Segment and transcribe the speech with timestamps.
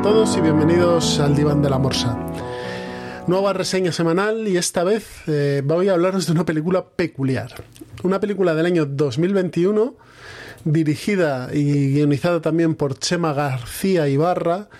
[0.00, 2.18] A todos y bienvenidos al Diván de la Morsa.
[3.26, 7.52] Nueva reseña semanal y esta vez eh, voy a hablaros de una película peculiar.
[8.02, 9.94] Una película del año 2021
[10.64, 14.70] dirigida y guionizada también por Chema García Ibarra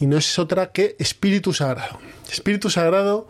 [0.00, 1.98] y no es otra que Espíritu Sagrado.
[2.32, 3.28] Espíritu Sagrado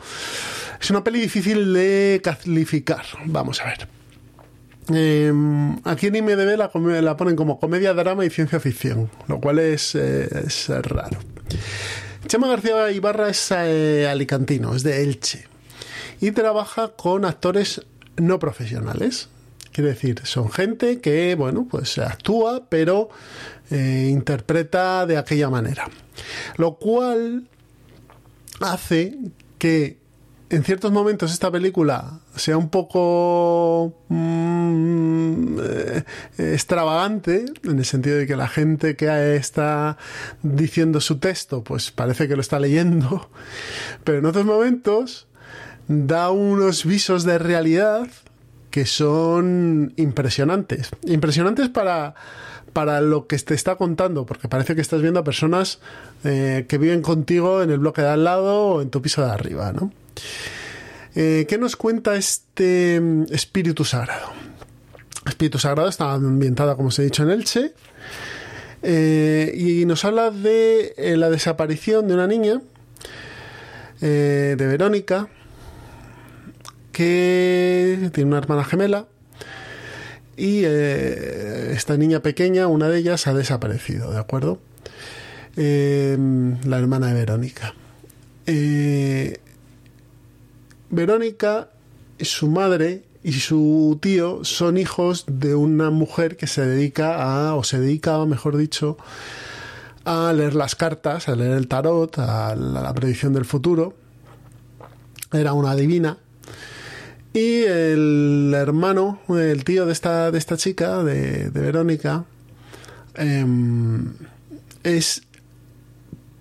[0.80, 3.04] es una peli difícil de calificar.
[3.26, 4.03] Vamos a ver.
[4.92, 5.32] Eh,
[5.84, 6.70] aquí en IMDB la,
[7.00, 10.28] la, ponen como comedia, drama y ciencia ficción, lo cual es, eh,
[10.82, 11.18] raro.
[12.26, 15.46] Chema García Ibarra es eh, alicantino, es de Elche
[16.20, 17.82] y trabaja con actores
[18.16, 19.28] no profesionales.
[19.72, 23.08] Quiere decir, son gente que, bueno, pues actúa, pero
[23.70, 25.88] eh, interpreta de aquella manera.
[26.56, 27.48] Lo cual
[28.60, 29.18] hace
[29.58, 29.98] que
[30.54, 36.04] en ciertos momentos esta película sea un poco mmm, eh,
[36.38, 39.96] extravagante, en el sentido de que la gente que está
[40.42, 43.28] diciendo su texto, pues parece que lo está leyendo,
[44.04, 45.26] pero en otros momentos
[45.88, 48.06] da unos visos de realidad
[48.70, 50.90] que son impresionantes.
[51.04, 52.14] Impresionantes para,
[52.72, 55.80] para lo que te está contando, porque parece que estás viendo a personas
[56.22, 59.30] eh, que viven contigo en el bloque de al lado o en tu piso de
[59.30, 59.92] arriba, ¿no?
[61.16, 64.32] Eh, ¿Qué nos cuenta este mm, espíritu sagrado?
[65.26, 67.72] Espíritu sagrado está ambientada, como os he dicho, en Elche.
[68.82, 72.60] Eh, y nos habla de eh, la desaparición de una niña,
[74.00, 75.28] de Verónica,
[76.92, 79.06] que tiene una hermana gemela.
[80.36, 84.58] Y esta niña pequeña, una de ellas, ha desaparecido, ¿de acuerdo?
[85.56, 87.72] la hermana de Verónica.
[90.94, 91.68] Verónica,
[92.20, 97.64] su madre y su tío son hijos de una mujer que se dedica a, o
[97.64, 98.98] se dedicaba, mejor dicho,
[100.04, 103.94] a leer las cartas, a leer el tarot, a la, predicción del futuro.
[105.32, 106.18] Era una divina.
[107.32, 112.24] Y el hermano, el tío de esta, de esta chica, de, Verónica,
[113.14, 114.12] em,
[114.82, 115.22] es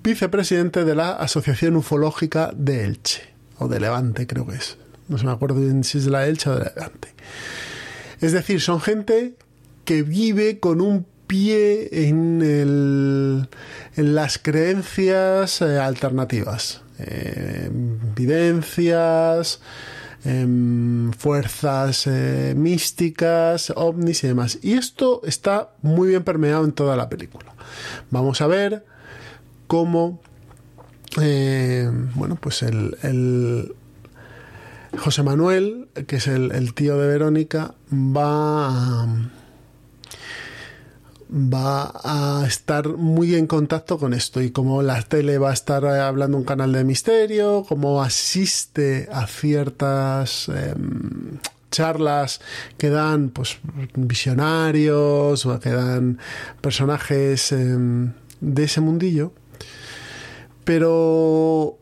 [0.04, 4.78] vicepresidente de la Asociación Ufológica de Elche o de Levante creo que es.
[5.08, 7.10] No se me acuerdo si es de la Elche o de Levante.
[8.22, 9.36] Es decir, son gente
[9.86, 13.48] que vive con un pie en,
[13.96, 17.70] las creencias eh, alternativas, eh,
[18.16, 19.60] evidencias,
[20.26, 24.60] em, fuerzas eh, místicas, ovnis y demás.
[24.62, 27.54] Y esto está muy bien permeado en toda la película.
[28.10, 28.86] Vamos a ver
[29.68, 30.22] cómo
[31.22, 33.76] eh, bueno, pues el,
[34.98, 39.08] José Manuel, que es el, tío de Verónica, va a,
[41.32, 45.86] va a estar muy en contacto con esto y como la tele va a estar
[45.86, 51.40] hablando un canal de misterio, como asiste a ciertas em,
[51.72, 52.40] charlas
[52.78, 53.58] que dan pues
[53.96, 56.20] visionarios o que dan
[56.62, 59.34] personajes em, de ese mundillo,
[60.64, 61.78] pero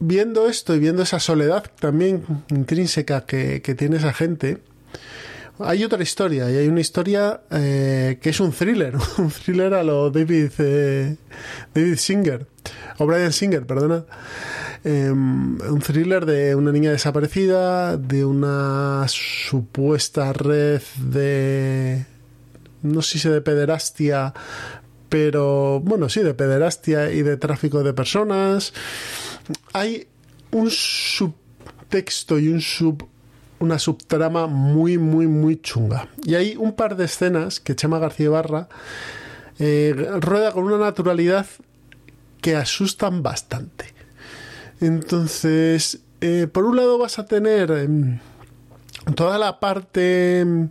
[0.00, 4.58] viendo esto y viendo esa soledad también intrínseca que, tiene esa gente,
[5.58, 9.82] hay otra historia, y hay una historia eh, que es un thriller, un thriller a
[9.82, 11.16] lo David, eh,
[11.74, 12.46] David Singer,
[12.98, 14.04] o Brian Singer, perdona.
[14.84, 22.04] Em, un thriller de una niña desaparecida, de una supuesta red de,
[22.82, 24.34] no sé si de pederastia,
[25.12, 28.72] pero bueno, sí, de pederastia y de tráfico de personas.
[29.74, 30.08] Hay
[30.52, 33.06] un subtexto y un sub
[33.58, 36.08] una subtrama muy, muy, muy chunga.
[36.24, 38.70] Y hay un par de escenas que Chema García Barra
[39.58, 41.44] eh, rueda con una naturalidad
[42.40, 43.92] que asustan bastante.
[44.80, 48.18] Entonces, eh, por un lado vas a tener em,
[49.14, 50.70] toda la parte em,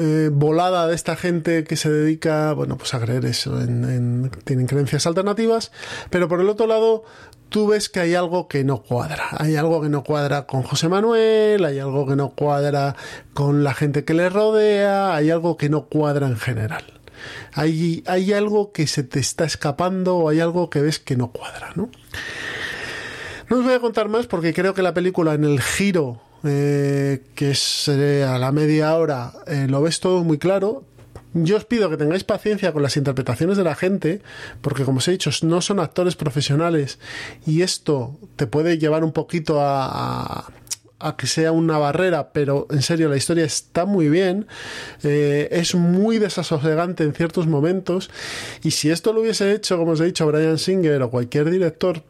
[0.00, 4.68] eh, volada de esta gente que se dedica, bueno, pues a creer eso, en, tienen
[4.68, 5.72] creencias alternativas,
[6.08, 7.02] pero por el otro lado
[7.48, 10.88] tú ves que hay algo que no cuadra, hay algo que no cuadra con José
[10.88, 12.94] Manuel, hay algo que no cuadra
[13.34, 16.84] con la gente que le rodea, hay algo que no cuadra en general.
[17.52, 21.32] Hay, hay algo que se te está escapando o hay algo que ves que no
[21.32, 21.90] cuadra, ¿no?
[23.48, 27.22] No os voy a contar más porque creo que la película en el giro eh,
[27.34, 30.84] que es a la media hora, eh, lo ves todo muy claro.
[31.34, 34.22] Yo os pido que tengáis paciencia con las interpretaciones de la gente,
[34.62, 36.98] porque como os he dicho, no son actores profesionales
[37.46, 40.50] y esto te puede llevar un poquito a,
[40.98, 44.46] a que sea una barrera, pero en serio la historia está muy bien,
[45.02, 48.10] eh, es muy desasosegante en ciertos momentos,
[48.62, 52.02] y si esto lo hubiese hecho, como os he dicho, Brian Singer o cualquier director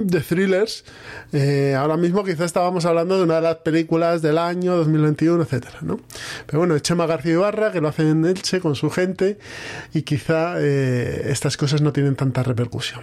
[0.00, 0.84] de thrillers,
[1.32, 5.78] eh, ahora mismo quizás estábamos hablando de una de las películas del año 2021, etcétera,
[5.82, 6.00] ¿no?
[6.46, 9.38] Pero bueno, es Chema García Ibarra, que lo hace en Elche con su gente,
[9.92, 13.02] y quizá eh, estas cosas no tienen tanta repercusión.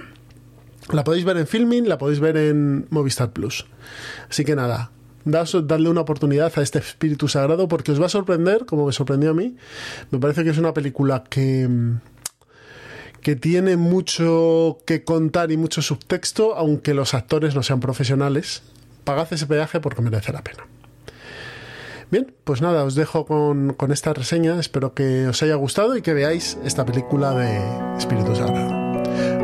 [0.92, 3.68] La podéis ver en Filming, la podéis ver en Movistar Plus.
[4.30, 4.92] Así que nada,
[5.26, 9.32] dadle una oportunidad a este espíritu sagrado porque os va a sorprender, como me sorprendió
[9.32, 9.56] a mí.
[10.12, 11.68] Me parece que es una película que
[13.28, 18.64] que tiene mucho que contar y mucho subtexto, aunque los actores no sean profesionales.
[19.04, 20.66] Pagad ese peaje porque merece la pena.
[22.10, 24.58] Bien, pues nada, os dejo con, con esta reseña.
[24.62, 28.70] Espero que os haya gustado y que veáis esta película de Espíritu Sagrado.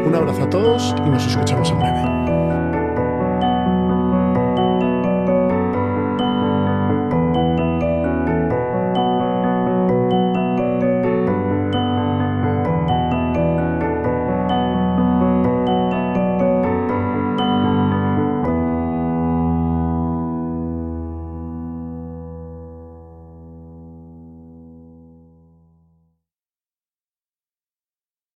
[0.05, 2.22] Un abrazo a todos y nos escuchamos en breve.